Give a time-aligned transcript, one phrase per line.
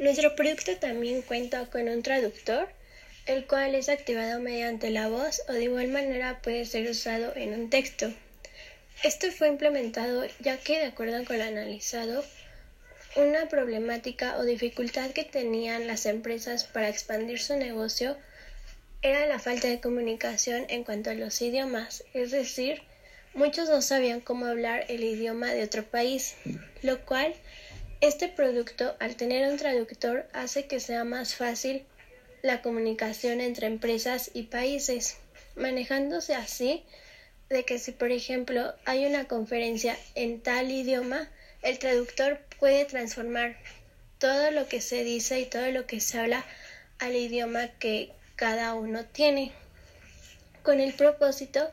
[0.00, 2.70] Nuestro producto también cuenta con un traductor,
[3.26, 7.52] el cual es activado mediante la voz o de igual manera puede ser usado en
[7.52, 8.10] un texto.
[9.04, 12.24] Esto fue implementado ya que, de acuerdo con lo analizado,
[13.14, 18.16] una problemática o dificultad que tenían las empresas para expandir su negocio
[19.02, 22.80] era la falta de comunicación en cuanto a los idiomas, es decir,
[23.34, 26.36] muchos no sabían cómo hablar el idioma de otro país,
[26.80, 27.34] lo cual
[28.00, 31.84] este producto, al tener un traductor, hace que sea más fácil
[32.42, 35.18] la comunicación entre empresas y países,
[35.56, 36.84] manejándose así
[37.50, 41.28] de que si por ejemplo hay una conferencia en tal idioma,
[41.62, 43.56] el traductor puede transformar
[44.18, 46.44] todo lo que se dice y todo lo que se habla
[46.98, 49.52] al idioma que cada uno tiene,
[50.62, 51.70] con el propósito